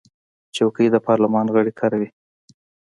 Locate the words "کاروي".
1.79-2.09